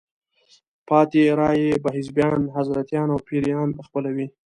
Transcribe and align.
پاتې 0.87 1.21
رایې 1.39 1.73
به 1.83 1.89
حزبیان، 1.97 2.41
حضرتیان 2.57 3.07
او 3.13 3.19
پیران 3.27 3.69
خپلوي. 3.87 4.27